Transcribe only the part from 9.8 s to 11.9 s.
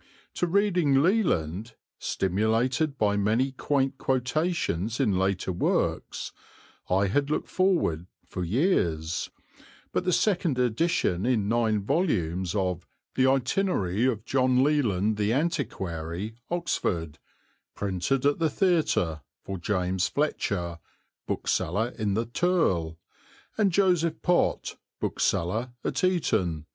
but the second edition in nine